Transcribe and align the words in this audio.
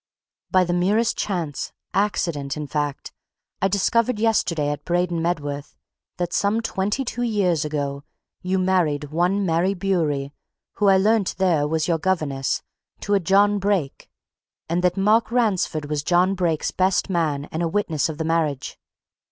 By 0.49 0.63
the 0.63 0.73
merest 0.73 1.15
chance 1.15 1.73
accident, 1.93 2.57
in 2.57 2.65
fact 2.65 3.13
I 3.61 3.67
discovered 3.67 4.17
yesterday 4.17 4.69
at 4.69 4.83
Braden 4.83 5.21
Medworth 5.21 5.75
that 6.17 6.33
some 6.33 6.59
twenty 6.61 7.05
two 7.05 7.21
years 7.21 7.63
ago 7.63 8.03
you 8.41 8.57
married 8.57 9.11
one 9.11 9.45
Mary 9.45 9.75
Bewery, 9.75 10.33
who, 10.77 10.87
I 10.87 10.97
learnt 10.97 11.35
there, 11.37 11.67
was 11.67 11.87
your 11.87 11.99
governess, 11.99 12.63
to 13.01 13.13
a 13.13 13.19
John 13.19 13.59
Brake, 13.59 14.09
and 14.67 14.83
that 14.83 14.97
Mark 14.97 15.31
Ransford 15.31 15.85
was 15.87 16.01
John 16.01 16.33
Brake's 16.33 16.71
best 16.71 17.07
man 17.07 17.45
and 17.51 17.61
a 17.61 17.67
witness 17.67 18.09
of 18.09 18.17
the 18.17 18.25
marriage. 18.25 18.79